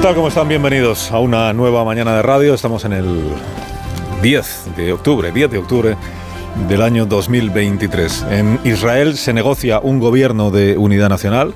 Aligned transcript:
¿Qué 0.00 0.06
tal? 0.06 0.14
¿Cómo 0.14 0.28
están? 0.28 0.48
Bienvenidos 0.48 1.12
a 1.12 1.18
una 1.18 1.52
nueva 1.52 1.84
mañana 1.84 2.16
de 2.16 2.22
radio. 2.22 2.54
Estamos 2.54 2.86
en 2.86 2.94
el 2.94 3.22
10 4.22 4.74
de 4.74 4.94
octubre, 4.94 5.30
10 5.30 5.50
de 5.50 5.58
octubre 5.58 5.96
del 6.68 6.80
año 6.80 7.04
2023. 7.04 8.24
En 8.30 8.58
Israel 8.64 9.18
se 9.18 9.34
negocia 9.34 9.78
un 9.78 10.00
gobierno 10.00 10.50
de 10.50 10.78
unidad 10.78 11.10
nacional. 11.10 11.52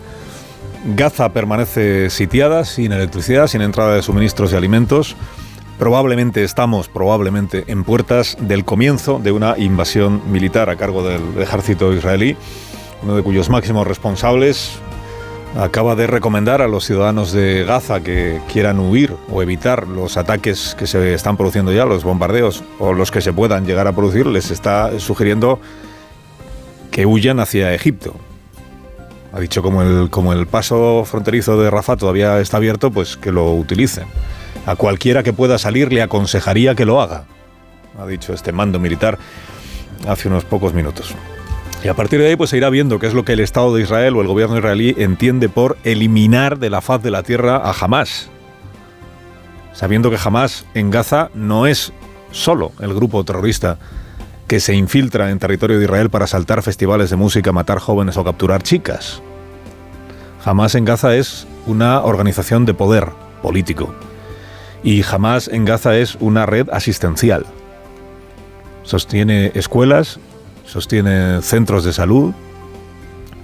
Gaza 0.94 1.30
permanece 1.30 2.10
sitiada, 2.10 2.66
sin 2.66 2.92
electricidad, 2.92 3.46
sin 3.46 3.62
entrada 3.62 3.94
de 3.94 4.02
suministros 4.02 4.52
y 4.52 4.56
alimentos. 4.56 5.16
Probablemente 5.78 6.44
estamos, 6.44 6.88
probablemente, 6.88 7.64
en 7.68 7.82
puertas 7.82 8.36
del 8.38 8.66
comienzo 8.66 9.20
de 9.20 9.32
una 9.32 9.56
invasión 9.56 10.20
militar 10.30 10.68
a 10.68 10.76
cargo 10.76 11.02
del 11.02 11.40
ejército 11.40 11.94
israelí, 11.94 12.36
uno 13.02 13.16
de 13.16 13.22
cuyos 13.22 13.48
máximos 13.48 13.86
responsables, 13.86 14.82
acaba 15.56 15.94
de 15.94 16.06
recomendar 16.06 16.62
a 16.62 16.68
los 16.68 16.84
ciudadanos 16.84 17.32
de 17.32 17.64
Gaza 17.64 18.00
que 18.00 18.40
quieran 18.52 18.80
huir 18.80 19.14
o 19.30 19.42
evitar 19.42 19.86
los 19.86 20.16
ataques 20.16 20.74
que 20.78 20.86
se 20.86 21.14
están 21.14 21.36
produciendo 21.36 21.72
ya, 21.72 21.84
los 21.84 22.04
bombardeos 22.04 22.64
o 22.78 22.92
los 22.92 23.10
que 23.10 23.20
se 23.20 23.32
puedan 23.32 23.66
llegar 23.66 23.86
a 23.86 23.92
producir, 23.92 24.26
les 24.26 24.50
está 24.50 24.98
sugiriendo 24.98 25.60
que 26.90 27.06
huyan 27.06 27.40
hacia 27.40 27.72
Egipto. 27.74 28.14
Ha 29.32 29.40
dicho 29.40 29.62
como 29.62 29.82
el, 29.82 30.10
como 30.10 30.32
el 30.32 30.46
paso 30.46 31.04
fronterizo 31.04 31.60
de 31.60 31.70
Rafah 31.70 31.96
todavía 31.96 32.38
está 32.40 32.58
abierto, 32.58 32.90
pues 32.90 33.16
que 33.16 33.32
lo 33.32 33.52
utilicen. 33.52 34.06
A 34.66 34.76
cualquiera 34.76 35.22
que 35.22 35.32
pueda 35.32 35.58
salir 35.58 35.92
le 35.92 36.02
aconsejaría 36.02 36.74
que 36.74 36.84
lo 36.84 37.00
haga, 37.00 37.24
ha 37.98 38.06
dicho 38.06 38.32
este 38.32 38.52
mando 38.52 38.78
militar 38.78 39.18
hace 40.08 40.28
unos 40.28 40.44
pocos 40.44 40.72
minutos. 40.74 41.14
Y 41.84 41.88
a 41.88 41.94
partir 41.94 42.18
de 42.18 42.28
ahí 42.28 42.36
pues 42.36 42.48
se 42.48 42.56
irá 42.56 42.70
viendo 42.70 42.98
qué 42.98 43.06
es 43.06 43.12
lo 43.12 43.26
que 43.26 43.34
el 43.34 43.40
Estado 43.40 43.74
de 43.74 43.82
Israel 43.82 44.16
o 44.16 44.22
el 44.22 44.26
gobierno 44.26 44.56
israelí 44.56 44.94
entiende 44.96 45.50
por 45.50 45.76
eliminar 45.84 46.58
de 46.58 46.70
la 46.70 46.80
faz 46.80 47.02
de 47.02 47.10
la 47.10 47.22
tierra 47.22 47.56
a 47.56 47.72
Hamas. 47.72 48.30
Sabiendo 49.74 50.08
que 50.08 50.16
Hamas 50.22 50.64
en 50.72 50.90
Gaza 50.90 51.28
no 51.34 51.66
es 51.66 51.92
solo 52.30 52.72
el 52.80 52.94
grupo 52.94 53.22
terrorista 53.22 53.76
que 54.48 54.60
se 54.60 54.74
infiltra 54.74 55.30
en 55.30 55.38
territorio 55.38 55.78
de 55.78 55.84
Israel 55.84 56.08
para 56.08 56.26
saltar 56.26 56.62
festivales 56.62 57.10
de 57.10 57.16
música, 57.16 57.52
matar 57.52 57.80
jóvenes 57.80 58.16
o 58.16 58.24
capturar 58.24 58.62
chicas. 58.62 59.20
Hamas 60.42 60.76
en 60.76 60.86
Gaza 60.86 61.14
es 61.14 61.46
una 61.66 62.02
organización 62.02 62.64
de 62.64 62.72
poder 62.72 63.08
político. 63.42 63.94
Y 64.82 65.02
Hamas 65.02 65.48
en 65.48 65.66
Gaza 65.66 65.98
es 65.98 66.16
una 66.20 66.46
red 66.46 66.66
asistencial. 66.70 67.44
Sostiene 68.84 69.52
escuelas, 69.54 70.18
sostiene 70.64 71.42
centros 71.42 71.84
de 71.84 71.92
salud, 71.92 72.32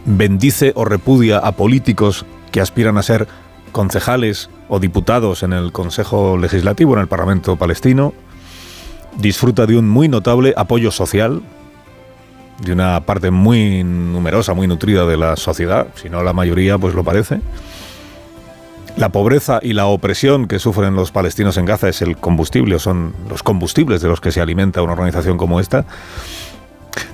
bendice 0.05 0.73
o 0.75 0.85
repudia 0.85 1.39
a 1.39 1.53
políticos 1.53 2.25
que 2.51 2.61
aspiran 2.61 2.99
a 2.99 3.03
ser 3.03 3.29
concejales 3.73 4.51
o 4.69 4.81
diputados 4.81 5.43
en 5.43 5.53
el 5.53 5.73
Consejo 5.73 6.37
Legislativo, 6.37 6.95
en 6.95 7.01
el 7.01 7.09
Parlamento 7.09 7.57
palestino, 7.57 8.13
disfruta 9.19 9.67
de 9.67 9.77
un 9.77 9.89
muy 9.89 10.09
notable 10.09 10.55
apoyo 10.57 10.91
social, 10.91 11.43
de 12.65 12.73
una 12.73 13.01
parte 13.01 13.31
muy 13.31 13.85
numerosa, 13.85 14.55
muy 14.55 14.67
nutrida 14.67 15.07
de 15.07 15.17
la 15.17 15.37
sociedad, 15.37 15.89
si 15.95 16.09
no 16.09 16.23
la 16.23 16.33
mayoría, 16.33 16.79
pues 16.79 16.95
lo 16.95 17.05
parece. 17.05 17.41
La 18.97 19.11
pobreza 19.11 19.61
y 19.63 19.73
la 19.73 19.87
opresión 19.87 20.47
que 20.47 20.59
sufren 20.59 20.95
los 20.95 21.13
palestinos 21.13 21.57
en 21.57 21.65
Gaza 21.65 21.89
es 21.89 22.03
el 22.03 22.17
combustible, 22.17 22.79
son 22.79 23.15
los 23.29 23.43
combustibles 23.43 24.03
de 24.03 24.09
los 24.09 24.21
que 24.21 24.33
se 24.33 24.41
alimenta 24.41 24.83
una 24.83 24.93
organización 24.93 25.39
como 25.39 25.61
esta. 25.61 25.87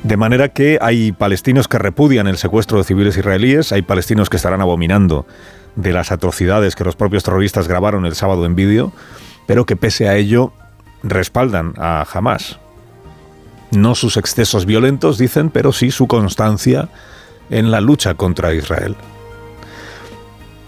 De 0.07 0.17
manera 0.17 0.51
que 0.51 0.79
hay 0.81 1.11
palestinos 1.11 1.67
que 1.67 1.81
repudian 1.81 2.29
el 2.29 2.37
secuestro 2.37 2.79
de 2.79 2.85
civiles 2.85 3.17
israelíes, 3.17 3.73
hay 3.73 3.83
palestinos 3.83 4.31
que 4.31 4.37
estarán 4.37 4.61
abominando 4.61 5.27
de 5.75 5.93
las 5.93 6.13
atrocidades 6.13 6.77
que 6.77 6.85
los 6.85 6.95
propios 6.95 7.25
terroristas 7.25 7.67
grabaron 7.67 8.07
el 8.07 8.15
sábado 8.15 8.47
en 8.47 8.55
vídeo, 8.55 8.93
pero 9.49 9.67
que 9.67 9.75
pese 9.75 10.09
a 10.09 10.15
ello 10.15 10.53
respaldan 11.03 11.75
a 11.77 12.07
Hamas. 12.13 12.61
No 13.73 13.97
sus 13.97 14.17
excesos 14.17 14.65
violentos, 14.65 15.19
dicen, 15.19 15.51
pero 15.51 15.73
sí 15.73 15.91
su 15.91 16.07
constancia 16.07 16.89
en 17.51 17.73
la 17.73 17.81
lucha 17.81 18.15
contra 18.15 18.55
Israel. 18.55 18.95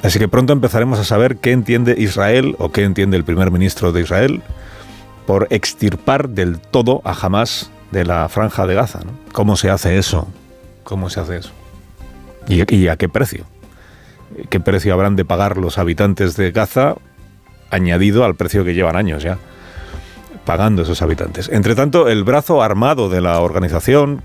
Así 0.03 0.19
que 0.19 0.27
pronto 0.27 0.53
empezaremos 0.53 0.99
a 0.99 1.05
saber 1.05 1.37
qué 1.37 1.53
entiende 1.53 1.95
Israel 1.97 2.57
o 2.59 2.73
qué 2.73 2.83
entiende 2.83 3.17
el 3.17 3.23
primer 3.23 3.53
ministro 3.53 3.93
de 3.93 4.01
Israel 4.01 4.43
por 5.29 5.47
extirpar 5.51 6.29
del 6.29 6.59
todo 6.59 7.03
a 7.05 7.13
Hamas 7.13 7.71
de 7.91 8.05
la 8.05 8.29
franja 8.29 8.67
de 8.67 8.75
Gaza. 8.75 9.01
¿no? 9.05 9.13
¿Cómo 9.33 9.57
se 9.57 9.71
hace 9.71 9.99
eso? 9.99 10.29
¿Cómo 10.85 11.11
se 11.11 11.21
hace 11.21 11.37
eso? 11.39 11.51
¿Y, 12.49 12.75
¿Y, 12.75 12.89
a 12.89 12.97
qué 12.97 13.09
precio? 13.09 13.45
¿Qué 14.49 14.61
precio 14.61 14.93
habrán 14.93 15.17
de 15.17 15.25
pagar 15.25 15.57
los 15.57 15.79
habitantes 15.79 16.37
de 16.37 16.51
Gaza 16.51 16.95
añadido 17.71 18.25
al 18.25 18.35
precio 18.35 18.65
que 18.65 18.75
llevan 18.75 18.97
años 18.97 19.23
ya 19.23 19.39
pagando 20.45 20.83
esos 20.83 21.03
habitantes? 21.03 21.49
Entre 21.51 21.75
tanto, 21.75 22.09
el 22.09 22.25
brazo 22.25 22.63
armado 22.63 23.09
de 23.09 23.21
la 23.21 23.41
organización 23.41 24.23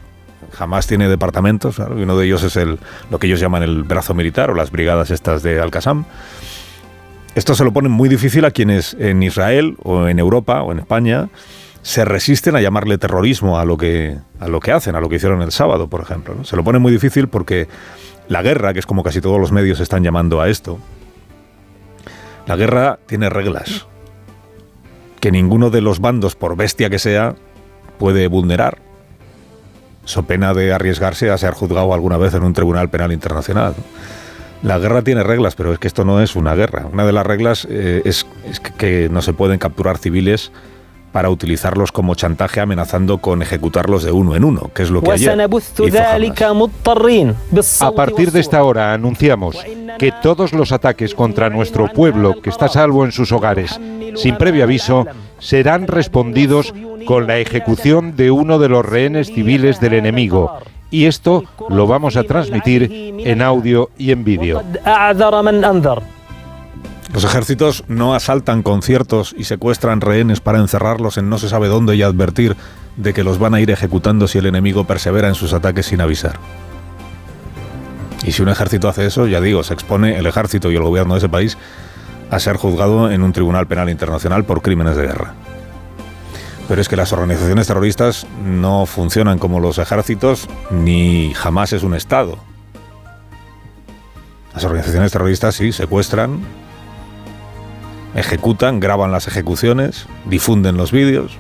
jamás 0.52 0.88
tiene 0.88 1.10
departamentos, 1.10 1.80
¿no? 1.80 1.88
uno 1.96 2.18
de 2.18 2.26
ellos 2.26 2.44
es 2.44 2.56
el, 2.56 2.80
lo 3.10 3.20
que 3.20 3.28
ellos 3.28 3.40
llaman 3.40 3.64
el 3.64 3.84
brazo 3.84 4.14
militar 4.14 4.52
o 4.52 4.54
las 4.54 4.72
brigadas 4.72 5.12
estas 5.12 5.44
de 5.44 5.60
Al-Qassam. 5.60 6.06
Esto 7.36 7.56
se 7.56 7.64
lo 7.64 7.74
pone 7.74 7.90
muy 7.90 8.10
difícil 8.10 8.46
a 8.46 8.52
quienes 8.52 8.96
en 9.00 9.24
Israel 9.24 9.76
o 9.84 10.08
en 10.08 10.20
Europa 10.20 10.62
o 10.62 10.72
en 10.72 10.80
España 10.80 11.30
se 11.84 12.06
resisten 12.06 12.56
a 12.56 12.62
llamarle 12.62 12.98
terrorismo 12.98 13.60
a 13.60 13.66
lo 13.66 13.78
que, 13.78 14.18
a 14.40 14.48
lo 14.48 14.62
que 14.62 14.72
hacen, 14.72 14.96
a 14.96 15.02
lo 15.02 15.10
que 15.10 15.18
hicieron 15.18 15.42
el 15.42 15.52
sábado, 15.52 15.90
por 15.90 16.02
ejemplo. 16.02 16.44
Se 16.46 16.56
lo 16.56 16.64
pone 16.64 16.80
muy 16.80 16.94
difícil 16.94 17.28
porque 17.28 17.68
la 18.30 18.42
guerra, 18.42 18.74
que 18.74 18.80
es 18.80 18.86
como 18.86 19.04
casi 19.04 19.20
todos 19.20 19.40
los 19.40 19.52
medios 19.52 19.82
están 19.82 20.02
llamando 20.02 20.42
a 20.42 20.48
esto, 20.48 20.80
la 22.48 22.56
guerra 22.56 23.00
tiene 23.06 23.30
reglas 23.30 23.86
que 25.20 25.32
ninguno 25.32 25.70
de 25.70 25.82
los 25.82 26.00
bandos, 26.00 26.36
por 26.36 26.56
bestia 26.56 26.90
que 26.90 27.00
sea, 27.00 27.36
puede 28.00 28.28
vulnerar, 28.28 28.80
so 30.06 30.24
pena 30.24 30.54
de 30.54 30.74
arriesgarse 30.74 31.32
a 31.32 31.38
ser 31.38 31.54
juzgado 31.54 31.94
alguna 31.94 32.18
vez 32.18 32.34
en 32.34 32.44
un 32.44 32.54
tribunal 32.54 32.90
penal 32.90 33.12
internacional. 33.12 33.76
La 34.64 34.80
guerra 34.80 35.02
tiene 35.02 35.24
reglas, 35.24 35.56
pero 35.56 35.74
es 35.74 35.80
que 35.80 35.88
esto 35.88 36.06
no 36.06 36.22
es 36.22 36.38
una 36.38 36.56
guerra. 36.56 36.86
Una 36.92 37.06
de 37.06 37.12
las 37.12 37.26
reglas 37.26 37.68
eh, 37.70 38.02
es 38.06 38.26
que 38.78 39.10
no 39.10 39.22
se 39.22 39.34
pueden 39.34 39.60
capturar 39.60 39.98
civiles 39.98 40.54
para 41.14 41.30
utilizarlos 41.30 41.92
como 41.92 42.16
chantaje 42.16 42.60
amenazando 42.60 43.20
con 43.20 43.42
ejecutarlos 43.44 44.04
de 44.04 44.12
uno 44.12 44.36
en 44.36 44.44
uno, 44.44 44.72
que 44.74 44.82
es 44.82 44.90
lo 44.90 45.02
que 45.02 45.12
ayer 45.12 45.30
hizo 45.30 45.38
A 47.86 47.92
partir 47.92 48.32
de 48.32 48.40
esta 48.40 48.64
hora 48.64 48.94
anunciamos 48.94 49.56
que 50.00 50.12
todos 50.24 50.54
los 50.54 50.72
ataques 50.72 51.14
contra 51.14 51.52
nuestro 51.52 51.88
pueblo 51.94 52.42
que 52.42 52.50
está 52.50 52.68
salvo 52.68 53.06
en 53.06 53.12
sus 53.12 53.32
hogares, 53.32 53.80
sin 54.16 54.38
previo 54.38 54.64
aviso, 54.64 55.06
serán 55.38 55.86
respondidos 55.88 56.74
con 57.06 57.28
la 57.28 57.38
ejecución 57.38 58.16
de 58.16 58.32
uno 58.32 58.58
de 58.58 58.70
los 58.70 58.84
rehenes 58.84 59.28
civiles 59.28 59.80
del 59.80 59.94
enemigo. 59.94 60.58
Y 60.90 61.06
esto 61.06 61.44
lo 61.70 61.86
vamos 61.86 62.18
a 62.18 62.24
transmitir 62.24 62.90
en 63.20 63.42
audio 63.44 63.92
y 64.00 64.12
en 64.12 64.24
vídeo. 64.24 64.64
Los 67.14 67.24
ejércitos 67.24 67.84
no 67.88 68.16
asaltan 68.16 68.64
conciertos 68.64 69.36
y 69.38 69.44
secuestran 69.44 70.02
rehenes 70.02 70.40
para 70.40 70.58
encerrarlos 70.58 71.18
en 71.20 71.30
no 71.30 71.38
se 71.38 71.48
sabe 71.48 71.68
dónde 71.68 71.96
y 71.96 72.02
advertir 72.02 72.58
de 72.98 73.14
que 73.14 73.24
los 73.24 73.38
van 73.38 73.54
a 73.54 73.62
ir 73.62 73.70
ejecutando 73.70 74.28
si 74.28 74.40
el 74.40 74.48
enemigo 74.48 74.86
persevera 74.86 75.28
en 75.28 75.36
sus 75.36 75.54
ataques 75.54 75.86
sin 75.86 76.02
avisar. 76.02 76.40
Y 78.24 78.32
si 78.32 78.42
un 78.42 78.50
ejército 78.50 78.90
hace 78.90 79.06
eso, 79.06 79.28
ya 79.28 79.42
digo, 79.42 79.64
se 79.64 79.76
expone 79.76 80.18
el 80.18 80.26
ejército 80.26 80.72
y 80.72 80.76
el 80.76 80.82
gobierno 80.82 81.14
de 81.14 81.20
ese 81.20 81.30
país 81.30 81.56
a 82.32 82.40
ser 82.40 82.58
juzgado 82.58 83.12
en 83.12 83.22
un 83.22 83.32
tribunal 83.32 83.68
penal 83.68 83.90
internacional 83.90 84.44
por 84.44 84.64
crímenes 84.64 84.96
de 84.96 85.04
guerra. 85.04 85.36
Pero 86.68 86.82
es 86.82 86.90
que 86.90 86.96
las 86.96 87.14
organizaciones 87.14 87.68
terroristas 87.68 88.26
no 88.44 88.88
funcionan 88.88 89.38
como 89.38 89.60
los 89.60 89.78
ejércitos, 89.78 90.50
ni 90.72 91.32
jamás 91.36 91.74
es 91.74 91.84
un 91.84 91.94
Estado. 91.94 92.40
Las 94.56 94.64
organizaciones 94.64 95.12
terroristas 95.12 95.56
sí 95.56 95.72
secuestran, 95.72 96.40
ejecutan, 98.16 98.80
graban 98.80 99.12
las 99.12 99.28
ejecuciones, 99.28 100.08
difunden 100.26 100.78
los 100.78 100.92
vídeos, 100.92 101.38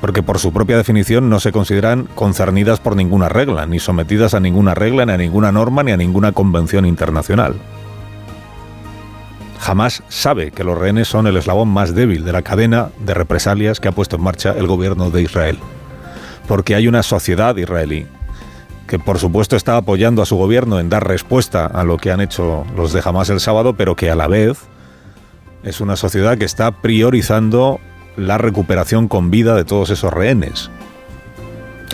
porque 0.00 0.22
por 0.22 0.38
su 0.38 0.52
propia 0.52 0.76
definición 0.76 1.30
no 1.30 1.40
se 1.40 1.52
consideran 1.52 2.08
concernidas 2.14 2.80
por 2.80 2.96
ninguna 2.96 3.28
regla, 3.28 3.66
ni 3.66 3.78
sometidas 3.78 4.34
a 4.34 4.40
ninguna 4.40 4.74
regla, 4.74 5.06
ni 5.06 5.12
a 5.12 5.16
ninguna 5.16 5.50
norma, 5.52 5.82
ni 5.82 5.92
a 5.92 5.96
ninguna 5.96 6.32
convención 6.32 6.84
internacional. 6.86 7.54
jamás 9.58 10.02
sabe 10.10 10.50
que 10.50 10.62
los 10.62 10.76
rehenes 10.76 11.08
son 11.08 11.26
el 11.26 11.38
eslabón 11.38 11.68
más 11.68 11.94
débil 11.94 12.22
de 12.22 12.32
la 12.32 12.42
cadena 12.42 12.90
de 12.98 13.14
represalias 13.14 13.80
que 13.80 13.88
ha 13.88 13.92
puesto 13.92 14.16
en 14.16 14.22
marcha 14.22 14.52
el 14.52 14.66
gobierno 14.66 15.10
de 15.10 15.22
Israel. 15.22 15.58
Porque 16.46 16.74
hay 16.74 16.86
una 16.86 17.02
sociedad 17.02 17.56
israelí 17.56 18.06
que 18.86 18.98
por 18.98 19.18
supuesto 19.18 19.56
está 19.56 19.78
apoyando 19.78 20.20
a 20.20 20.26
su 20.26 20.36
gobierno 20.36 20.78
en 20.78 20.90
dar 20.90 21.06
respuesta 21.06 21.64
a 21.64 21.82
lo 21.84 21.96
que 21.96 22.10
han 22.10 22.20
hecho 22.20 22.66
los 22.76 22.92
de 22.92 23.00
Hamas 23.02 23.30
el 23.30 23.40
sábado, 23.40 23.72
pero 23.74 23.96
que 23.96 24.10
a 24.10 24.14
la 24.14 24.28
vez 24.28 24.58
es 25.64 25.80
una 25.80 25.96
sociedad 25.96 26.38
que 26.38 26.44
está 26.44 26.70
priorizando 26.70 27.80
la 28.16 28.38
recuperación 28.38 29.08
con 29.08 29.30
vida 29.30 29.54
de 29.54 29.64
todos 29.64 29.90
esos 29.90 30.12
rehenes. 30.12 30.70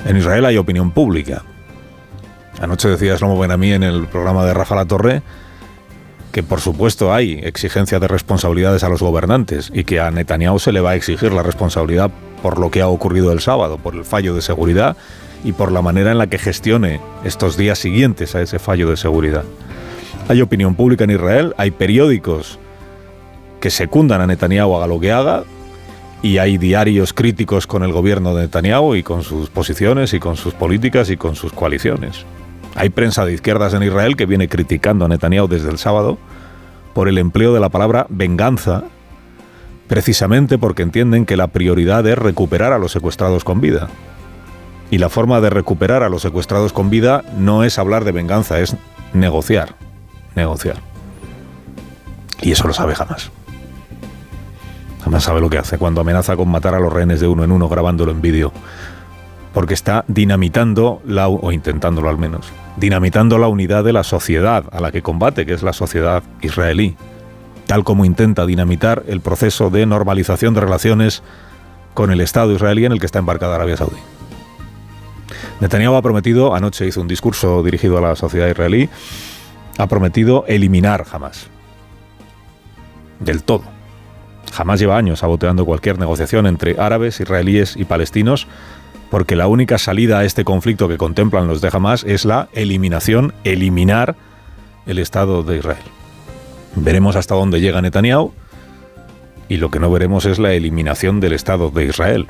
En 0.04 0.16
Israel 0.16 0.44
hay 0.44 0.56
opinión 0.56 0.90
pública. 0.90 1.42
Anoche 2.60 2.88
decía 2.88 3.16
Slomo 3.16 3.38
Benamí 3.38 3.72
en 3.72 3.82
el 3.82 4.06
programa 4.06 4.44
de 4.44 4.54
Rafa 4.54 4.74
La 4.74 4.84
Torre 4.84 5.22
que 6.32 6.42
por 6.42 6.60
supuesto 6.60 7.12
hay 7.12 7.40
exigencia 7.42 7.98
de 7.98 8.08
responsabilidades 8.08 8.84
a 8.84 8.88
los 8.88 9.02
gobernantes 9.02 9.70
y 9.74 9.84
que 9.84 10.00
a 10.00 10.10
Netanyahu 10.10 10.58
se 10.58 10.72
le 10.72 10.80
va 10.80 10.90
a 10.90 10.94
exigir 10.94 11.32
la 11.32 11.42
responsabilidad 11.42 12.10
por 12.42 12.58
lo 12.58 12.70
que 12.70 12.82
ha 12.82 12.88
ocurrido 12.88 13.32
el 13.32 13.40
sábado, 13.40 13.78
por 13.78 13.94
el 13.94 14.04
fallo 14.04 14.34
de 14.34 14.42
seguridad 14.42 14.96
y 15.44 15.52
por 15.52 15.72
la 15.72 15.82
manera 15.82 16.12
en 16.12 16.18
la 16.18 16.28
que 16.28 16.38
gestione 16.38 17.00
estos 17.24 17.56
días 17.56 17.78
siguientes 17.78 18.34
a 18.34 18.42
ese 18.42 18.58
fallo 18.58 18.88
de 18.88 18.96
seguridad. 18.96 19.44
Hay 20.28 20.40
opinión 20.40 20.74
pública 20.74 21.04
en 21.04 21.10
Israel, 21.10 21.54
hay 21.56 21.72
periódicos 21.72 22.58
que 23.60 23.70
secundan 23.70 24.20
a 24.20 24.26
Netanyahu 24.26 24.76
haga 24.76 24.86
lo 24.86 24.98
que 24.98 25.12
haga 25.12 25.44
y 26.22 26.38
hay 26.38 26.58
diarios 26.58 27.12
críticos 27.12 27.66
con 27.66 27.82
el 27.82 27.92
gobierno 27.92 28.34
de 28.34 28.42
Netanyahu 28.42 28.94
y 28.94 29.02
con 29.02 29.22
sus 29.22 29.48
posiciones 29.48 30.12
y 30.12 30.20
con 30.20 30.36
sus 30.36 30.54
políticas 30.54 31.10
y 31.10 31.16
con 31.16 31.34
sus 31.34 31.52
coaliciones. 31.52 32.24
Hay 32.74 32.90
prensa 32.90 33.24
de 33.24 33.32
izquierdas 33.32 33.74
en 33.74 33.82
Israel 33.82 34.16
que 34.16 34.26
viene 34.26 34.48
criticando 34.48 35.04
a 35.04 35.08
Netanyahu 35.08 35.48
desde 35.48 35.70
el 35.70 35.78
sábado 35.78 36.18
por 36.94 37.08
el 37.08 37.18
empleo 37.18 37.54
de 37.54 37.60
la 37.60 37.68
palabra 37.68 38.06
venganza, 38.08 38.84
precisamente 39.88 40.58
porque 40.58 40.82
entienden 40.82 41.26
que 41.26 41.36
la 41.36 41.48
prioridad 41.48 42.06
es 42.06 42.18
recuperar 42.18 42.72
a 42.72 42.78
los 42.78 42.92
secuestrados 42.92 43.44
con 43.44 43.60
vida. 43.60 43.88
Y 44.90 44.98
la 44.98 45.08
forma 45.08 45.40
de 45.40 45.50
recuperar 45.50 46.02
a 46.02 46.08
los 46.08 46.22
secuestrados 46.22 46.72
con 46.72 46.90
vida 46.90 47.22
no 47.36 47.64
es 47.64 47.78
hablar 47.78 48.04
de 48.04 48.12
venganza, 48.12 48.60
es 48.60 48.76
negociar. 49.12 49.76
Negociar. 50.34 50.76
Y 52.42 52.52
eso 52.52 52.66
lo 52.66 52.74
sabe 52.74 52.94
jamás. 52.94 53.30
Jamás 55.10 55.24
sabe 55.24 55.40
lo 55.40 55.50
que 55.50 55.58
hace 55.58 55.76
cuando 55.76 56.02
amenaza 56.02 56.36
con 56.36 56.48
matar 56.48 56.72
a 56.76 56.78
los 56.78 56.92
rehenes 56.92 57.18
de 57.18 57.26
uno 57.26 57.42
en 57.42 57.50
uno 57.50 57.68
grabándolo 57.68 58.12
en 58.12 58.20
vídeo. 58.20 58.52
Porque 59.52 59.74
está 59.74 60.04
dinamitando, 60.06 61.02
la, 61.04 61.26
o 61.26 61.50
intentándolo 61.50 62.08
al 62.08 62.16
menos, 62.16 62.52
dinamitando 62.76 63.36
la 63.36 63.48
unidad 63.48 63.82
de 63.82 63.92
la 63.92 64.04
sociedad 64.04 64.66
a 64.70 64.80
la 64.80 64.92
que 64.92 65.02
combate, 65.02 65.46
que 65.46 65.52
es 65.52 65.64
la 65.64 65.72
sociedad 65.72 66.22
israelí. 66.42 66.94
Tal 67.66 67.82
como 67.82 68.04
intenta 68.04 68.46
dinamitar 68.46 69.02
el 69.08 69.20
proceso 69.20 69.68
de 69.68 69.84
normalización 69.84 70.54
de 70.54 70.60
relaciones 70.60 71.24
con 71.92 72.12
el 72.12 72.20
Estado 72.20 72.52
israelí 72.52 72.84
en 72.84 72.92
el 72.92 73.00
que 73.00 73.06
está 73.06 73.18
embarcada 73.18 73.56
Arabia 73.56 73.78
Saudí. 73.78 73.98
Netanyahu 75.58 75.96
ha 75.96 76.02
prometido, 76.02 76.54
anoche 76.54 76.86
hizo 76.86 77.00
un 77.00 77.08
discurso 77.08 77.64
dirigido 77.64 77.98
a 77.98 78.00
la 78.00 78.14
sociedad 78.14 78.46
israelí, 78.46 78.88
ha 79.76 79.88
prometido 79.88 80.44
eliminar 80.46 81.04
Hamas. 81.10 81.48
Del 83.18 83.42
todo. 83.42 83.79
Jamás 84.52 84.80
lleva 84.80 84.96
años 84.96 85.20
saboteando 85.20 85.64
cualquier 85.64 85.98
negociación 85.98 86.46
entre 86.46 86.80
árabes, 86.80 87.20
israelíes 87.20 87.76
y 87.76 87.84
palestinos, 87.84 88.46
porque 89.10 89.36
la 89.36 89.46
única 89.46 89.78
salida 89.78 90.18
a 90.18 90.24
este 90.24 90.44
conflicto 90.44 90.88
que 90.88 90.98
contemplan 90.98 91.46
los 91.46 91.60
de 91.60 91.70
Hamas 91.72 92.04
es 92.04 92.24
la 92.24 92.48
eliminación, 92.52 93.34
eliminar 93.44 94.16
el 94.86 94.98
Estado 94.98 95.42
de 95.42 95.58
Israel. 95.58 95.82
Veremos 96.76 97.16
hasta 97.16 97.34
dónde 97.34 97.60
llega 97.60 97.82
Netanyahu 97.82 98.32
y 99.48 99.56
lo 99.56 99.70
que 99.70 99.80
no 99.80 99.90
veremos 99.90 100.26
es 100.26 100.38
la 100.38 100.52
eliminación 100.52 101.20
del 101.20 101.32
Estado 101.32 101.70
de 101.70 101.86
Israel. 101.86 102.28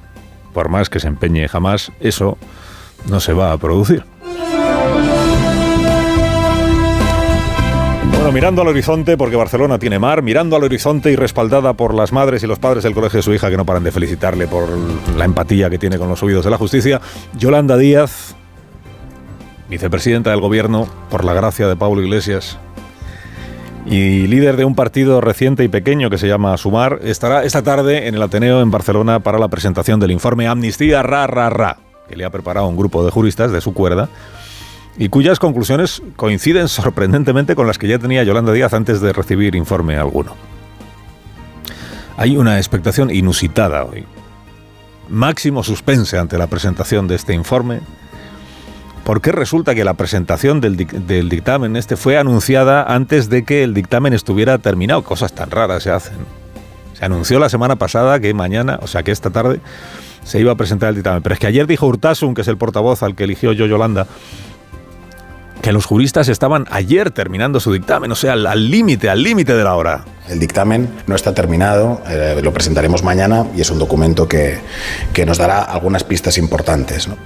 Por 0.55 0.71
más 0.71 0.89
que 0.89 1.01
se 1.01 1.09
empeñe 1.09 1.47
jamás, 1.49 1.93
eso 2.01 2.39
no 3.09 3.21
se 3.21 3.35
va 3.35 3.53
a 3.53 3.59
producir. 3.59 4.05
Mirando 8.33 8.63
al 8.63 8.69
horizonte, 8.69 9.17
porque 9.17 9.35
Barcelona 9.35 9.79
tiene 9.79 9.99
mar, 9.99 10.23
mirando 10.23 10.55
al 10.55 10.63
horizonte 10.63 11.11
y 11.11 11.17
respaldada 11.17 11.75
por 11.75 11.95
las 11.95 12.13
madres 12.13 12.43
y 12.43 12.47
los 12.47 12.61
padres 12.61 12.85
del 12.85 12.95
colegio 12.95 13.19
de 13.19 13.23
su 13.23 13.35
hija 13.35 13.51
que 13.51 13.57
no 13.57 13.67
paran 13.67 13.83
de 13.83 13.91
felicitarle 13.91 14.47
por 14.47 14.69
la 15.17 15.25
empatía 15.25 15.69
que 15.69 15.79
tiene 15.79 15.99
con 15.99 16.09
los 16.09 16.23
oídos 16.23 16.45
de 16.45 16.51
la 16.51 16.57
justicia, 16.57 17.01
Yolanda 17.37 17.77
Díaz, 17.77 18.37
vicepresidenta 19.69 20.31
del 20.31 20.41
gobierno, 20.41 20.89
por 21.11 21.25
la 21.25 21.35
gracia 21.35 21.67
de 21.67 21.77
Pablo 21.77 22.03
Iglesias, 22.03 22.57
y 23.85 24.29
líder 24.29 24.57
de 24.57 24.65
un 24.65 24.77
partido 24.77 25.21
reciente 25.21 25.65
y 25.65 25.69
pequeño 25.69 26.09
que 26.09 26.19
se 26.19 26.29
llama 26.29 26.57
Sumar, 26.57 27.01
estará 27.03 27.45
esta 27.45 27.63
tarde 27.63 28.07
en 28.07 28.15
el 28.15 28.23
Ateneo 28.23 28.63
en 28.63 28.71
Barcelona 28.71 29.21
para 29.21 29.39
la 29.39 29.49
presentación 29.49 29.99
del 29.99 30.13
informe 30.13 30.47
Amnistía 30.47 31.03
Ra 31.03 31.27
Ra 31.27 31.51
Ra 31.51 31.79
que 32.09 32.17
le 32.17 32.25
ha 32.25 32.31
preparado 32.31 32.67
un 32.67 32.77
grupo 32.77 33.05
de 33.05 33.11
juristas 33.13 33.53
de 33.53 33.61
su 33.61 33.73
cuerda 33.73 34.09
y 34.97 35.09
cuyas 35.09 35.39
conclusiones 35.39 36.03
coinciden 36.17 36.69
sorprendentemente 36.69 37.55
con 37.55 37.67
las 37.67 37.79
que 37.79 37.89
ya 37.89 37.99
tenía 37.99 38.23
Yolanda 38.25 38.53
Díaz 38.53 38.75
antes 38.75 39.01
de 39.01 39.13
recibir 39.13 39.55
informe 39.55 39.97
alguno. 39.97 40.35
Hay 42.17 42.37
una 42.37 42.59
expectación 42.59 43.11
inusitada 43.11 43.85
hoy. 43.85 44.05
Máximo 45.09 45.63
suspense 45.63 46.19
ante 46.19 46.39
la 46.39 46.49
presentación 46.49 47.09
de 47.09 47.15
este 47.15 47.33
informe, 47.33 47.81
porque 49.05 49.33
resulta 49.33 49.75
que 49.75 49.85
la 49.85 49.95
presentación 49.95 50.61
del, 50.61 50.77
dictamen 50.77 51.77
este 51.77 51.97
fue 51.97 52.19
anunciada 52.19 52.83
antes 52.83 53.29
de 53.31 53.45
que 53.45 53.65
el 53.65 53.75
dictamen 53.75 54.13
estuviera 54.13 54.59
terminado. 54.59 55.03
Cosas 55.03 55.33
tan 55.33 55.51
raras 55.51 55.83
se 55.83 55.91
hacen. 55.91 56.19
Se 56.93 57.05
anunció 57.07 57.39
la 57.39 57.49
semana 57.49 57.77
pasada 57.77 58.21
que 58.21 58.35
mañana, 58.35 58.79
o 58.83 58.87
sea 58.87 59.03
que 59.03 59.11
esta 59.11 59.31
tarde, 59.31 59.61
se 60.23 60.39
iba 60.39 60.53
a 60.53 60.57
presentar 60.57 60.91
el 60.91 60.97
dictamen. 60.97 61.23
Pero 61.23 61.33
es 61.33 61.39
que 61.41 61.47
ayer 61.47 61.67
dijo 61.67 61.87
Urtasun, 61.87 62.35
que 62.35 62.43
es 62.43 62.49
el 62.49 62.59
portavoz 62.59 63.03
al 63.03 63.15
que 63.17 63.25
eligió 63.25 63.53
yo 63.53 63.67
Yolanda, 63.67 64.07
que 65.63 65.73
los 65.73 65.85
juristas 65.85 66.29
estaban 66.29 66.67
ayer 66.71 67.11
terminando 67.11 67.61
su 67.61 67.73
dictamen, 67.73 68.11
o 68.13 68.15
sea, 68.15 68.33
al 68.33 68.71
límite, 68.71 69.11
al 69.11 69.23
límite 69.23 69.55
de 69.55 69.65
la 69.65 69.75
hora. 69.75 70.05
El 70.29 70.39
dictamen 70.39 70.89
no 71.07 71.15
está 71.15 71.35
terminado, 71.35 72.01
eh, 72.09 72.41
lo 72.43 72.53
presentaremos 72.53 73.03
mañana 73.03 73.47
y 73.57 73.61
es 73.61 73.71
un 73.71 73.79
documento 73.79 74.27
que, 74.29 74.59
que 75.13 75.27
nos 75.27 75.39
dará 75.39 75.63
algunas 75.63 76.05
pistas 76.05 76.39
importantes. 76.39 77.09
¿no? 77.09 77.17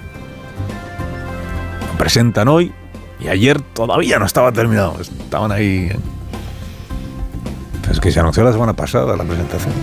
Lo 1.92 1.98
presentan 1.98 2.48
hoy 2.48 2.72
y 3.20 3.28
ayer 3.28 3.60
todavía 3.60 4.18
no 4.18 4.26
estaba 4.26 4.52
terminado, 4.52 5.00
estaban 5.00 5.52
ahí. 5.52 5.90
¿eh? 5.92 5.98
Es 7.90 8.00
que 8.00 8.10
se 8.10 8.20
anunció 8.20 8.42
la 8.42 8.52
semana 8.52 8.72
pasada 8.72 9.16
la 9.16 9.24
presentación. 9.24 9.74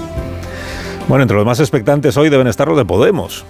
Bueno, 1.08 1.24
entre 1.24 1.38
los 1.38 1.46
más 1.46 1.60
expectantes 1.60 2.18
hoy 2.18 2.30
deben 2.30 2.48
estar 2.48 2.68
los 2.68 2.78
de 2.78 2.86
Podemos. 2.86 3.46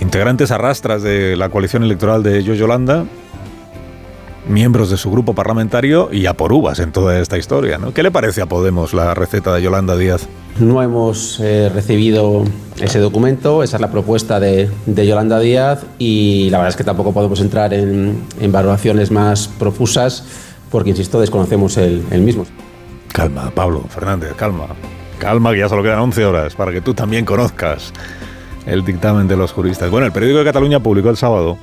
Integrantes 0.00 0.50
arrastras 0.50 1.02
de 1.02 1.36
la 1.36 1.48
coalición 1.48 1.82
electoral 1.82 2.22
de 2.22 2.42
Yo 2.42 2.54
Yolanda, 2.54 3.04
miembros 4.48 4.90
de 4.90 4.96
su 4.96 5.10
grupo 5.10 5.34
parlamentario 5.34 6.08
y 6.12 6.26
a 6.26 6.34
por 6.34 6.52
uvas 6.52 6.78
en 6.78 6.92
toda 6.92 7.18
esta 7.18 7.36
historia. 7.36 7.78
¿no? 7.78 7.92
¿Qué 7.92 8.02
le 8.02 8.10
parece 8.10 8.40
a 8.40 8.46
Podemos 8.46 8.94
la 8.94 9.14
receta 9.14 9.54
de 9.54 9.62
Yolanda 9.62 9.96
Díaz? 9.96 10.28
No 10.58 10.82
hemos 10.82 11.38
eh, 11.40 11.68
recibido 11.68 12.44
ese 12.80 12.98
documento, 12.98 13.62
esa 13.62 13.76
es 13.76 13.80
la 13.80 13.90
propuesta 13.90 14.40
de, 14.40 14.70
de, 14.86 15.06
Yolanda 15.06 15.38
Díaz 15.38 15.84
y 15.98 16.48
la 16.50 16.58
verdad 16.58 16.70
es 16.70 16.76
que 16.76 16.84
tampoco 16.84 17.12
podemos 17.12 17.40
entrar 17.40 17.74
en, 17.74 18.22
en 18.40 18.52
valoraciones 18.52 19.10
más 19.10 19.48
profusas 19.48 20.24
porque, 20.70 20.90
insisto, 20.90 21.20
desconocemos 21.20 21.76
el, 21.76 22.04
el 22.10 22.22
mismo. 22.22 22.46
Calma, 23.12 23.50
Pablo 23.54 23.84
Fernández, 23.88 24.34
calma. 24.36 24.66
Calma, 25.18 25.52
que 25.52 25.58
ya 25.58 25.68
solo 25.68 25.82
quedan 25.82 25.98
11 25.98 26.24
horas 26.24 26.54
para 26.54 26.72
que 26.72 26.80
tú 26.80 26.94
también 26.94 27.24
conozcas 27.24 27.92
el 28.68 28.84
dictamen 28.84 29.28
de 29.28 29.36
los 29.36 29.52
juristas. 29.52 29.90
Bueno, 29.90 30.06
el 30.06 30.12
periódico 30.12 30.38
de 30.38 30.44
Cataluña 30.44 30.80
publicó 30.80 31.10
el 31.10 31.16
sábado 31.16 31.58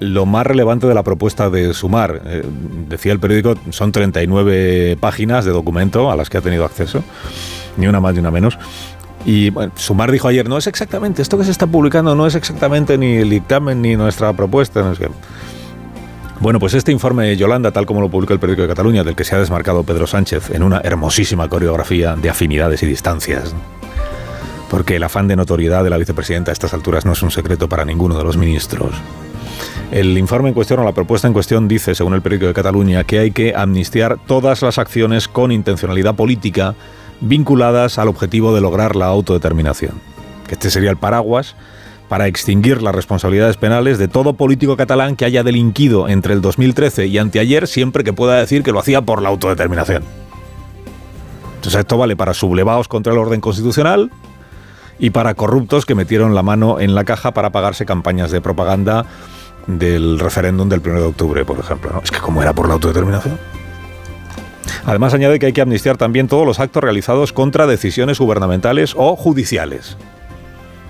lo 0.00 0.26
más 0.26 0.46
relevante 0.46 0.86
de 0.86 0.94
la 0.94 1.02
propuesta 1.02 1.50
de 1.50 1.74
Sumar. 1.74 2.22
Eh, 2.24 2.42
decía 2.88 3.12
el 3.12 3.20
periódico, 3.20 3.54
son 3.70 3.92
39 3.92 4.96
páginas 5.00 5.44
de 5.44 5.50
documento 5.50 6.10
a 6.10 6.16
las 6.16 6.30
que 6.30 6.38
ha 6.38 6.40
tenido 6.40 6.64
acceso, 6.64 7.02
ni 7.76 7.86
una 7.86 8.00
más 8.00 8.14
ni 8.14 8.20
una 8.20 8.30
menos. 8.30 8.58
Y 9.24 9.50
bueno, 9.50 9.72
Sumar 9.74 10.12
dijo 10.12 10.28
ayer, 10.28 10.48
no 10.48 10.58
es 10.58 10.66
exactamente, 10.66 11.22
esto 11.22 11.36
que 11.36 11.44
se 11.44 11.50
está 11.50 11.66
publicando 11.66 12.14
no 12.14 12.26
es 12.26 12.34
exactamente 12.34 12.96
ni 12.96 13.16
el 13.16 13.30
dictamen 13.30 13.82
ni 13.82 13.96
nuestra 13.96 14.32
propuesta. 14.32 14.92
Bueno, 16.40 16.60
pues 16.60 16.74
este 16.74 16.92
informe 16.92 17.26
de 17.26 17.36
Yolanda, 17.36 17.72
tal 17.72 17.84
como 17.84 18.00
lo 18.00 18.08
publica 18.08 18.32
el 18.32 18.38
periódico 18.38 18.62
de 18.62 18.68
Cataluña, 18.68 19.02
del 19.02 19.16
que 19.16 19.24
se 19.24 19.34
ha 19.34 19.38
desmarcado 19.38 19.82
Pedro 19.82 20.06
Sánchez 20.06 20.50
en 20.50 20.62
una 20.62 20.80
hermosísima 20.84 21.48
coreografía 21.48 22.14
de 22.14 22.30
afinidades 22.30 22.82
y 22.84 22.86
distancias, 22.86 23.54
porque 24.70 24.96
el 24.96 25.02
afán 25.02 25.28
de 25.28 25.36
notoriedad 25.36 25.84
de 25.84 25.90
la 25.90 25.96
vicepresidenta 25.96 26.50
a 26.50 26.52
estas 26.52 26.74
alturas 26.74 27.04
no 27.04 27.12
es 27.12 27.22
un 27.22 27.30
secreto 27.30 27.68
para 27.68 27.84
ninguno 27.84 28.16
de 28.16 28.24
los 28.24 28.36
ministros. 28.36 28.94
El 29.90 30.18
informe 30.18 30.48
en 30.48 30.54
cuestión 30.54 30.80
o 30.80 30.84
la 30.84 30.92
propuesta 30.92 31.26
en 31.26 31.32
cuestión 31.32 31.66
dice, 31.66 31.94
según 31.94 32.14
el 32.14 32.20
periódico 32.20 32.48
de 32.48 32.54
Cataluña, 32.54 33.04
que 33.04 33.18
hay 33.18 33.30
que 33.30 33.54
amnistiar 33.56 34.18
todas 34.26 34.62
las 34.62 34.78
acciones 34.78 35.28
con 35.28 35.50
intencionalidad 35.50 36.14
política 36.14 36.74
vinculadas 37.20 37.98
al 37.98 38.08
objetivo 38.08 38.54
de 38.54 38.60
lograr 38.60 38.96
la 38.96 39.06
autodeterminación. 39.06 39.92
Que 40.46 40.54
este 40.54 40.70
sería 40.70 40.90
el 40.90 40.98
paraguas 40.98 41.56
para 42.08 42.26
extinguir 42.26 42.82
las 42.82 42.94
responsabilidades 42.94 43.56
penales 43.56 43.98
de 43.98 44.08
todo 44.08 44.34
político 44.34 44.76
catalán 44.76 45.16
que 45.16 45.24
haya 45.24 45.42
delinquido 45.42 46.08
entre 46.08 46.34
el 46.34 46.40
2013 46.40 47.06
y 47.06 47.18
anteayer 47.18 47.66
siempre 47.66 48.04
que 48.04 48.12
pueda 48.12 48.36
decir 48.36 48.62
que 48.62 48.72
lo 48.72 48.80
hacía 48.80 49.02
por 49.02 49.22
la 49.22 49.28
autodeterminación. 49.28 50.04
Entonces 51.56 51.80
esto 51.80 51.98
vale 51.98 52.16
para 52.16 52.34
sublevados 52.34 52.88
contra 52.88 53.12
el 53.12 53.18
orden 53.18 53.40
constitucional 53.40 54.10
y 54.98 55.10
para 55.10 55.34
corruptos 55.34 55.86
que 55.86 55.94
metieron 55.94 56.34
la 56.34 56.42
mano 56.42 56.80
en 56.80 56.94
la 56.94 57.04
caja 57.04 57.32
para 57.32 57.50
pagarse 57.50 57.86
campañas 57.86 58.30
de 58.30 58.40
propaganda 58.40 59.06
del 59.66 60.18
referéndum 60.18 60.68
del 60.68 60.80
1 60.80 61.00
de 61.00 61.06
octubre, 61.06 61.44
por 61.44 61.58
ejemplo. 61.58 62.00
Es 62.02 62.10
que 62.10 62.18
como 62.18 62.42
era 62.42 62.52
por 62.52 62.68
la 62.68 62.74
autodeterminación. 62.74 63.38
Además 64.84 65.14
añade 65.14 65.38
que 65.38 65.46
hay 65.46 65.52
que 65.52 65.60
amnistiar 65.60 65.96
también 65.96 66.28
todos 66.28 66.46
los 66.46 66.60
actos 66.60 66.82
realizados 66.82 67.32
contra 67.32 67.66
decisiones 67.66 68.18
gubernamentales 68.18 68.94
o 68.96 69.16
judiciales. 69.16 69.96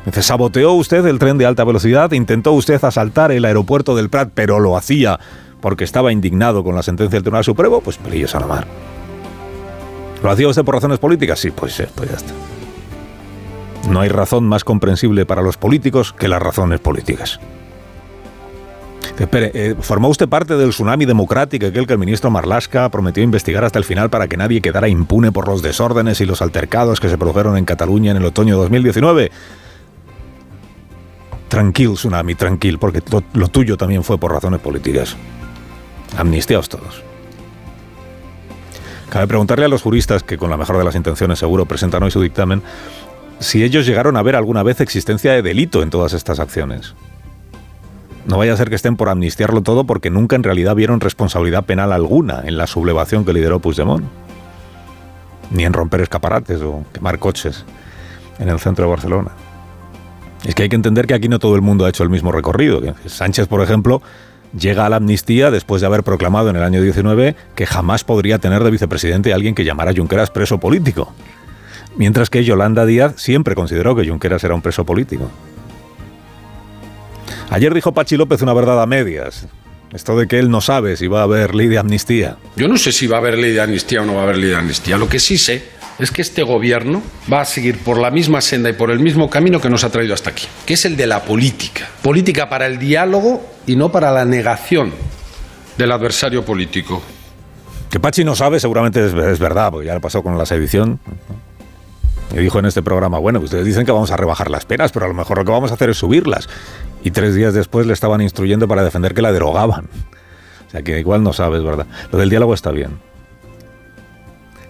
Dice, 0.06 0.22
¿saboteó 0.22 0.72
usted 0.72 1.04
el 1.06 1.18
tren 1.18 1.38
de 1.38 1.46
alta 1.46 1.64
velocidad? 1.64 2.12
¿Intentó 2.12 2.52
usted 2.52 2.82
asaltar 2.82 3.32
el 3.32 3.44
aeropuerto 3.44 3.94
del 3.94 4.08
Prat, 4.08 4.30
pero 4.34 4.60
lo 4.60 4.76
hacía 4.76 5.18
porque 5.60 5.84
estaba 5.84 6.12
indignado 6.12 6.62
con 6.62 6.74
la 6.74 6.82
sentencia 6.82 7.16
del 7.16 7.24
Tribunal 7.24 7.44
Supremo? 7.44 7.80
Pues 7.80 7.98
pelillos 7.98 8.34
a 8.34 8.40
la 8.40 8.46
mar. 8.46 8.66
¿Lo 10.22 10.30
hacía 10.30 10.48
usted 10.48 10.64
por 10.64 10.76
razones 10.76 10.98
políticas? 10.98 11.38
Sí, 11.38 11.50
pues, 11.50 11.82
pues 11.94 12.10
ya 12.10 12.16
está. 12.16 12.32
No 13.88 14.00
hay 14.00 14.08
razón 14.08 14.44
más 14.44 14.64
comprensible 14.64 15.26
para 15.26 15.42
los 15.42 15.56
políticos 15.56 16.12
que 16.12 16.28
las 16.28 16.42
razones 16.42 16.80
políticas. 16.80 17.40
Espere, 19.18 19.50
eh, 19.52 19.74
¿formó 19.80 20.08
usted 20.08 20.28
parte 20.28 20.56
del 20.56 20.70
tsunami 20.70 21.04
democrático 21.04 21.66
aquel 21.66 21.86
que 21.86 21.94
el 21.94 21.98
ministro 21.98 22.30
Marlaska 22.30 22.88
prometió 22.88 23.22
investigar 23.22 23.64
hasta 23.64 23.78
el 23.78 23.84
final 23.84 24.10
para 24.10 24.28
que 24.28 24.36
nadie 24.36 24.60
quedara 24.60 24.88
impune 24.88 25.32
por 25.32 25.48
los 25.48 25.60
desórdenes 25.60 26.20
y 26.20 26.26
los 26.26 26.40
altercados 26.40 27.00
que 27.00 27.08
se 27.08 27.18
produjeron 27.18 27.56
en 27.56 27.64
Cataluña 27.64 28.12
en 28.12 28.18
el 28.18 28.24
otoño 28.26 28.54
de 28.54 28.62
2019? 28.62 29.32
Tranquil, 31.48 31.94
tsunami, 31.94 32.34
tranquil, 32.36 32.78
porque 32.78 33.02
lo, 33.10 33.24
lo 33.32 33.48
tuyo 33.48 33.76
también 33.76 34.04
fue 34.04 34.18
por 34.18 34.32
razones 34.32 34.60
políticas. 34.60 35.16
Amnistiaos 36.16 36.68
todos. 36.68 37.02
Cabe 39.10 39.26
preguntarle 39.26 39.64
a 39.64 39.68
los 39.68 39.82
juristas, 39.82 40.22
que 40.22 40.36
con 40.36 40.50
la 40.50 40.56
mejor 40.56 40.76
de 40.76 40.84
las 40.84 40.94
intenciones 40.94 41.38
seguro 41.38 41.64
presentan 41.64 42.02
hoy 42.02 42.10
su 42.10 42.20
dictamen, 42.20 42.62
si 43.40 43.62
ellos 43.62 43.86
llegaron 43.86 44.16
a 44.16 44.22
ver 44.22 44.36
alguna 44.36 44.62
vez 44.62 44.80
existencia 44.80 45.32
de 45.32 45.42
delito 45.42 45.82
en 45.82 45.90
todas 45.90 46.12
estas 46.12 46.40
acciones. 46.40 46.94
No 48.26 48.36
vaya 48.36 48.52
a 48.52 48.56
ser 48.56 48.68
que 48.68 48.74
estén 48.74 48.96
por 48.96 49.08
amnistiarlo 49.08 49.62
todo 49.62 49.84
porque 49.84 50.10
nunca 50.10 50.36
en 50.36 50.42
realidad 50.42 50.74
vieron 50.74 51.00
responsabilidad 51.00 51.64
penal 51.64 51.92
alguna 51.92 52.42
en 52.44 52.58
la 52.58 52.66
sublevación 52.66 53.24
que 53.24 53.32
lideró 53.32 53.58
Puigdemont. 53.58 54.04
Ni 55.50 55.64
en 55.64 55.72
romper 55.72 56.02
escaparates 56.02 56.60
o 56.60 56.84
quemar 56.92 57.18
coches 57.18 57.64
en 58.38 58.50
el 58.50 58.58
centro 58.58 58.84
de 58.84 58.90
Barcelona. 58.90 59.30
Es 60.44 60.54
que 60.54 60.64
hay 60.64 60.68
que 60.68 60.76
entender 60.76 61.06
que 61.06 61.14
aquí 61.14 61.28
no 61.28 61.38
todo 61.38 61.54
el 61.56 61.62
mundo 61.62 61.86
ha 61.86 61.88
hecho 61.88 62.02
el 62.02 62.10
mismo 62.10 62.30
recorrido. 62.30 62.82
Sánchez, 63.06 63.48
por 63.48 63.62
ejemplo, 63.62 64.02
llega 64.58 64.84
a 64.84 64.88
la 64.90 64.96
amnistía 64.96 65.50
después 65.50 65.80
de 65.80 65.86
haber 65.86 66.02
proclamado 66.02 66.50
en 66.50 66.56
el 66.56 66.62
año 66.62 66.82
19 66.82 67.34
que 67.54 67.66
jamás 67.66 68.04
podría 68.04 68.38
tener 68.38 68.62
de 68.62 68.70
vicepresidente 68.70 69.32
a 69.32 69.36
alguien 69.36 69.54
que 69.54 69.64
llamara 69.64 69.92
a 69.92 69.94
Junqueras 69.94 70.30
preso 70.30 70.58
político. 70.58 71.14
Mientras 71.98 72.30
que 72.30 72.44
Yolanda 72.44 72.86
Díaz 72.86 73.14
siempre 73.16 73.54
consideró 73.54 73.94
que 73.96 74.08
Junqueras 74.08 74.42
era 74.44 74.54
un 74.54 74.62
preso 74.62 74.86
político. 74.86 75.30
Ayer 77.50 77.74
dijo 77.74 77.92
Pachi 77.92 78.16
López 78.16 78.40
una 78.40 78.54
verdad 78.54 78.80
a 78.80 78.86
medias. 78.86 79.48
Esto 79.92 80.16
de 80.16 80.28
que 80.28 80.38
él 80.38 80.50
no 80.50 80.60
sabe 80.60 80.96
si 80.96 81.08
va 81.08 81.20
a 81.20 81.22
haber 81.24 81.54
ley 81.54 81.66
de 81.66 81.78
amnistía. 81.78 82.36
Yo 82.56 82.68
no 82.68 82.76
sé 82.76 82.92
si 82.92 83.06
va 83.06 83.16
a 83.16 83.20
haber 83.20 83.36
ley 83.36 83.52
de 83.52 83.60
amnistía 83.60 84.02
o 84.02 84.06
no 84.06 84.14
va 84.14 84.20
a 84.20 84.22
haber 84.24 84.36
ley 84.36 84.50
de 84.50 84.56
amnistía. 84.56 84.96
Lo 84.96 85.08
que 85.08 85.18
sí 85.18 85.38
sé 85.38 85.64
es 85.98 86.12
que 86.12 86.22
este 86.22 86.44
gobierno 86.44 87.02
va 87.32 87.40
a 87.40 87.44
seguir 87.44 87.78
por 87.78 87.98
la 87.98 88.10
misma 88.10 88.40
senda 88.42 88.70
y 88.70 88.74
por 88.74 88.90
el 88.92 89.00
mismo 89.00 89.28
camino 89.28 89.60
que 89.60 89.68
nos 89.68 89.82
ha 89.82 89.90
traído 89.90 90.14
hasta 90.14 90.30
aquí, 90.30 90.46
que 90.66 90.74
es 90.74 90.84
el 90.84 90.96
de 90.96 91.06
la 91.06 91.24
política. 91.24 91.88
Política 92.02 92.48
para 92.48 92.66
el 92.66 92.78
diálogo 92.78 93.44
y 93.66 93.74
no 93.74 93.90
para 93.90 94.12
la 94.12 94.24
negación 94.24 94.92
del 95.76 95.90
adversario 95.90 96.44
político. 96.44 97.02
Que 97.90 97.98
Pachi 97.98 98.22
no 98.22 98.36
sabe 98.36 98.60
seguramente 98.60 99.04
es, 99.04 99.14
es 99.14 99.38
verdad, 99.38 99.72
porque 99.72 99.86
ya 99.86 99.94
le 99.94 100.00
pasó 100.00 100.22
con 100.22 100.36
la 100.38 100.46
sedición. 100.46 101.00
Y 102.32 102.38
dijo 102.38 102.58
en 102.58 102.66
este 102.66 102.82
programa, 102.82 103.18
bueno, 103.18 103.40
ustedes 103.40 103.64
dicen 103.64 103.86
que 103.86 103.92
vamos 103.92 104.10
a 104.10 104.16
rebajar 104.16 104.50
las 104.50 104.66
penas, 104.66 104.92
pero 104.92 105.06
a 105.06 105.08
lo 105.08 105.14
mejor 105.14 105.38
lo 105.38 105.44
que 105.44 105.50
vamos 105.50 105.70
a 105.70 105.74
hacer 105.74 105.90
es 105.90 105.96
subirlas. 105.96 106.48
Y 107.02 107.10
tres 107.10 107.34
días 107.34 107.54
después 107.54 107.86
le 107.86 107.92
estaban 107.92 108.20
instruyendo 108.20 108.68
para 108.68 108.82
defender 108.82 109.14
que 109.14 109.22
la 109.22 109.32
derogaban. 109.32 109.86
O 110.66 110.70
sea 110.70 110.82
que 110.82 110.98
igual 110.98 111.22
no 111.22 111.32
sabes, 111.32 111.62
¿verdad? 111.62 111.86
Lo 112.12 112.18
del 112.18 112.28
diálogo 112.28 112.52
está 112.52 112.70
bien. 112.70 112.98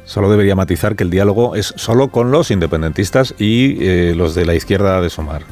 Solo 0.05 0.31
debería 0.31 0.55
matizar 0.55 0.97
que 0.97 1.05
el 1.05 1.11
diálogo 1.11 1.55
es 1.55 1.75
solo 1.77 2.09
con 2.09 2.31
los 2.31 2.51
independentistas 2.51 3.35
y 3.39 3.77
eh, 3.85 4.15
los 4.17 4.35
de 4.35 4.47
la 4.47 4.55
izquierda 4.55 5.01
de 5.03 5.11
Somar. 5.11 5.43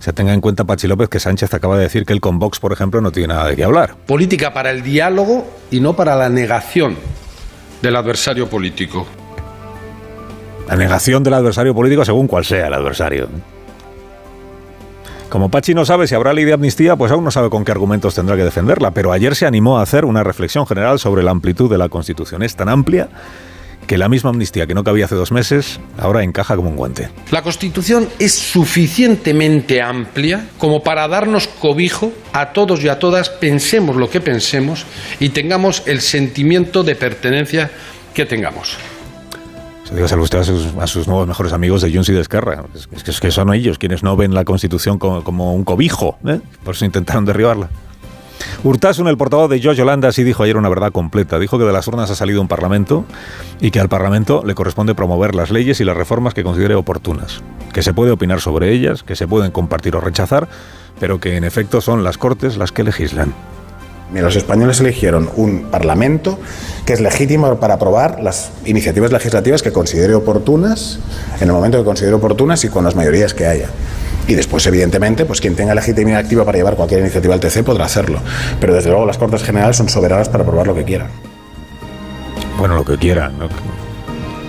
Se 0.00 0.12
tenga 0.12 0.34
en 0.34 0.40
cuenta, 0.40 0.64
Pachi 0.64 0.86
López, 0.86 1.08
que 1.08 1.18
Sánchez 1.18 1.54
acaba 1.54 1.76
de 1.76 1.84
decir 1.84 2.04
que 2.04 2.12
él 2.12 2.20
con 2.20 2.38
Vox, 2.38 2.60
por 2.60 2.72
ejemplo, 2.72 3.00
no 3.00 3.10
tiene 3.10 3.28
nada 3.28 3.48
de 3.48 3.56
qué 3.56 3.64
hablar. 3.64 3.96
Política 4.06 4.52
para 4.52 4.70
el 4.70 4.82
diálogo 4.82 5.46
y 5.70 5.80
no 5.80 5.94
para 5.96 6.16
la 6.16 6.28
negación 6.28 6.96
del 7.82 7.96
adversario 7.96 8.48
político. 8.48 9.06
La 10.68 10.76
negación 10.76 11.22
del 11.22 11.34
adversario 11.34 11.74
político 11.74 12.04
según 12.04 12.26
cual 12.26 12.44
sea 12.44 12.66
el 12.66 12.74
adversario. 12.74 13.28
Como 15.30 15.50
Pachi 15.50 15.74
no 15.74 15.84
sabe 15.84 16.06
si 16.06 16.14
habrá 16.14 16.32
ley 16.32 16.44
de 16.44 16.52
amnistía, 16.52 16.96
pues 16.96 17.12
aún 17.12 17.24
no 17.24 17.30
sabe 17.30 17.50
con 17.50 17.64
qué 17.64 17.72
argumentos 17.72 18.14
tendrá 18.14 18.36
que 18.36 18.44
defenderla, 18.44 18.92
pero 18.92 19.12
ayer 19.12 19.34
se 19.34 19.46
animó 19.46 19.78
a 19.78 19.82
hacer 19.82 20.04
una 20.04 20.22
reflexión 20.24 20.66
general 20.66 20.98
sobre 20.98 21.22
la 21.22 21.30
amplitud 21.30 21.70
de 21.70 21.76
la 21.76 21.88
Constitución. 21.88 22.42
Es 22.42 22.54
tan 22.56 22.68
amplia 22.68 23.08
que 23.86 23.98
la 23.98 24.08
misma 24.08 24.30
amnistía 24.30 24.66
que 24.66 24.74
no 24.74 24.84
cabía 24.84 25.06
hace 25.06 25.14
dos 25.14 25.32
meses 25.32 25.80
ahora 25.98 26.22
encaja 26.22 26.56
como 26.56 26.68
un 26.68 26.76
guante. 26.76 27.08
La 27.30 27.42
Constitución 27.42 28.08
es 28.18 28.34
suficientemente 28.34 29.80
amplia 29.80 30.48
como 30.58 30.82
para 30.82 31.08
darnos 31.08 31.48
cobijo 31.48 32.12
a 32.32 32.52
todos 32.52 32.82
y 32.84 32.88
a 32.88 32.98
todas, 32.98 33.30
pensemos 33.30 33.96
lo 33.96 34.10
que 34.10 34.20
pensemos 34.20 34.84
y 35.20 35.30
tengamos 35.30 35.82
el 35.86 36.02
sentimiento 36.02 36.84
de 36.84 36.94
pertenencia 36.94 37.70
que 38.14 38.26
tengamos. 38.26 38.76
Dígaselo 39.92 40.22
usted 40.22 40.38
a 40.38 40.44
sus, 40.44 40.74
a 40.78 40.86
sus, 40.86 41.08
nuevos 41.08 41.26
mejores 41.26 41.52
amigos 41.52 41.82
de 41.82 41.92
Junts 41.92 42.08
y 42.10 42.12
de 42.12 42.20
Esquerra. 42.20 42.64
Es, 42.74 42.88
es, 42.92 43.08
es, 43.08 43.20
que 43.20 43.30
son 43.30 43.52
ellos 43.52 43.78
quienes 43.78 44.02
no 44.02 44.16
ven 44.16 44.34
la 44.34 44.44
Constitución 44.44 44.98
como, 44.98 45.24
como 45.24 45.54
un 45.54 45.64
cobijo. 45.64 46.18
¿eh? 46.26 46.40
Por 46.64 46.74
eso 46.74 46.84
intentaron 46.84 47.24
derribarla. 47.24 47.70
Urtasun, 48.64 49.08
el 49.08 49.16
portavoz 49.16 49.50
de 49.50 49.60
George 49.60 49.78
Yolanda, 49.78 50.12
sí 50.12 50.24
dijo 50.24 50.42
ayer 50.42 50.56
una 50.56 50.68
verdad 50.68 50.92
completa. 50.92 51.38
Dijo 51.38 51.58
que 51.58 51.64
de 51.64 51.72
las 51.72 51.86
urnas 51.88 52.10
ha 52.10 52.14
salido 52.14 52.40
un 52.40 52.48
Parlamento 52.48 53.04
y 53.60 53.70
que 53.70 53.80
al 53.80 53.88
Parlamento 53.88 54.42
le 54.44 54.54
corresponde 54.54 54.94
promover 54.94 55.34
las 55.34 55.50
leyes 55.50 55.80
y 55.80 55.84
las 55.84 55.96
reformas 55.96 56.34
que 56.34 56.44
considere 56.44 56.74
oportunas. 56.74 57.42
Que 57.72 57.82
se 57.82 57.94
puede 57.94 58.10
opinar 58.10 58.40
sobre 58.40 58.72
ellas, 58.72 59.02
que 59.02 59.16
se 59.16 59.28
pueden 59.28 59.52
compartir 59.52 59.96
o 59.96 60.00
rechazar, 60.00 60.48
pero 61.00 61.20
que 61.20 61.36
en 61.36 61.44
efecto 61.44 61.80
son 61.80 62.04
las 62.04 62.18
Cortes 62.18 62.56
las 62.56 62.72
que 62.72 62.84
legislan. 62.84 63.34
Los 64.12 64.36
españoles 64.36 64.80
eligieron 64.80 65.30
un 65.36 65.64
Parlamento 65.70 66.38
que 66.86 66.94
es 66.94 67.00
legítimo 67.00 67.54
para 67.60 67.74
aprobar 67.74 68.22
las 68.22 68.50
iniciativas 68.64 69.12
legislativas 69.12 69.62
que 69.62 69.72
considere 69.72 70.14
oportunas, 70.14 70.98
en 71.40 71.48
el 71.48 71.52
momento 71.52 71.78
que 71.78 71.84
considere 71.84 72.14
oportunas 72.14 72.64
y 72.64 72.68
con 72.68 72.84
las 72.84 72.94
mayorías 72.94 73.34
que 73.34 73.46
haya. 73.46 73.68
Y 74.26 74.34
después, 74.34 74.66
evidentemente, 74.66 75.24
pues 75.24 75.40
quien 75.40 75.54
tenga 75.54 75.74
legitimidad 75.74 76.20
activa 76.20 76.44
para 76.44 76.58
llevar 76.58 76.76
cualquier 76.76 77.00
iniciativa 77.00 77.34
al 77.34 77.40
TC 77.40 77.62
podrá 77.62 77.84
hacerlo. 77.84 78.20
Pero 78.60 78.74
desde 78.74 78.90
luego 78.90 79.06
las 79.06 79.18
Cortes 79.18 79.42
Generales 79.42 79.76
son 79.76 79.88
soberanas 79.88 80.28
para 80.28 80.44
aprobar 80.44 80.66
lo 80.66 80.74
que 80.74 80.84
quieran. 80.84 81.08
Bueno, 82.58 82.74
lo 82.74 82.84
que 82.84 82.96
quieran. 82.96 83.34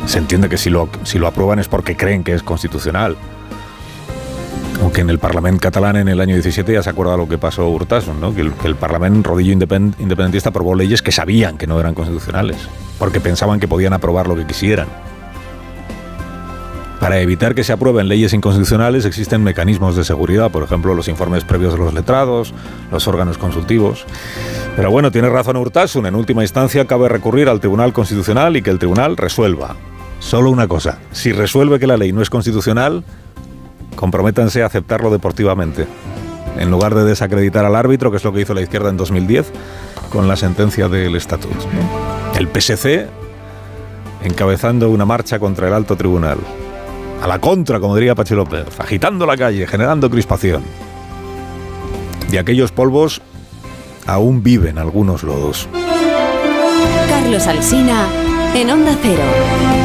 Se 0.05 0.17
entiende 0.17 0.49
que 0.49 0.57
si 0.57 0.69
lo, 0.69 0.89
si 1.03 1.19
lo 1.19 1.27
aprueban 1.27 1.59
es 1.59 1.67
porque 1.67 1.95
creen 1.95 2.23
que 2.23 2.33
es 2.33 2.43
constitucional. 2.43 3.15
Aunque 4.89 5.01
en 5.01 5.11
el 5.11 5.19
Parlamento 5.19 5.61
catalán 5.61 5.97
en 5.97 6.07
el 6.07 6.19
año 6.19 6.33
17 6.33 6.73
ya 6.73 6.81
se 6.81 6.89
acuerda 6.89 7.15
lo 7.15 7.29
que 7.29 7.37
pasó 7.37 7.69
Urtasun, 7.69 8.19
¿no? 8.19 8.33
que, 8.33 8.41
el, 8.41 8.53
que 8.53 8.67
el 8.67 8.75
Parlamento 8.75 9.29
rodillo 9.29 9.53
independ, 9.53 9.93
independentista 9.99 10.49
aprobó 10.49 10.73
leyes 10.73 11.03
que 11.03 11.11
sabían 11.11 11.59
que 11.59 11.67
no 11.67 11.79
eran 11.79 11.93
constitucionales, 11.93 12.57
porque 12.97 13.21
pensaban 13.21 13.59
que 13.59 13.67
podían 13.67 13.93
aprobar 13.93 14.27
lo 14.27 14.35
que 14.35 14.47
quisieran. 14.47 14.87
Para 16.99 17.19
evitar 17.19 17.53
que 17.53 17.63
se 17.63 17.71
aprueben 17.71 18.07
leyes 18.07 18.33
inconstitucionales 18.33 19.05
existen 19.05 19.43
mecanismos 19.43 19.95
de 19.95 20.03
seguridad, 20.03 20.49
por 20.49 20.63
ejemplo, 20.63 20.95
los 20.95 21.07
informes 21.07 21.43
previos 21.43 21.73
de 21.73 21.79
los 21.81 21.93
letrados, 21.93 22.55
los 22.91 23.07
órganos 23.07 23.37
consultivos. 23.37 24.07
Pero 24.75 24.89
bueno, 24.89 25.11
tiene 25.11 25.29
razón 25.29 25.57
Urtasun, 25.57 26.07
en 26.07 26.15
última 26.15 26.41
instancia 26.41 26.85
cabe 26.85 27.09
recurrir 27.09 27.47
al 27.47 27.59
Tribunal 27.59 27.93
Constitucional 27.93 28.57
y 28.57 28.63
que 28.63 28.71
el 28.71 28.79
Tribunal 28.79 29.17
resuelva. 29.17 29.75
Solo 30.19 30.49
una 30.49 30.67
cosa, 30.67 30.99
si 31.11 31.31
resuelve 31.31 31.79
que 31.79 31.87
la 31.87 31.95
ley 31.95 32.11
no 32.11 32.21
es 32.21 32.29
constitucional, 32.29 33.03
comprométanse 33.95 34.63
a 34.63 34.65
aceptarlo 34.65 35.11
deportivamente, 35.11 35.87
en 36.57 36.71
lugar 36.71 36.95
de 36.95 37.03
desacreditar 37.03 37.65
al 37.65 37.75
árbitro, 37.75 38.11
que 38.11 38.17
es 38.17 38.23
lo 38.23 38.33
que 38.33 38.41
hizo 38.41 38.53
la 38.53 38.61
izquierda 38.61 38.89
en 38.89 38.97
2010 38.97 39.51
con 40.09 40.27
la 40.27 40.35
sentencia 40.35 40.89
del 40.89 41.15
estatuto. 41.15 41.65
El 42.37 42.47
PSC 42.47 43.07
encabezando 44.23 44.89
una 44.89 45.05
marcha 45.05 45.39
contra 45.39 45.67
el 45.67 45.73
alto 45.73 45.95
tribunal. 45.95 46.37
A 47.21 47.27
la 47.27 47.39
contra, 47.39 47.79
como 47.79 47.95
diría 47.95 48.15
Pachi 48.15 48.33
López, 48.33 48.79
agitando 48.79 49.25
la 49.25 49.37
calle, 49.37 49.67
generando 49.67 50.09
crispación. 50.09 50.63
De 52.29 52.39
aquellos 52.39 52.71
polvos 52.71 53.21
aún 54.05 54.43
viven 54.43 54.77
algunos 54.77 55.23
lodos. 55.23 55.67
Carlos 57.09 57.47
Alsina 57.47 58.07
en 58.55 58.69
Onda 58.71 58.95
Cero. 59.01 59.78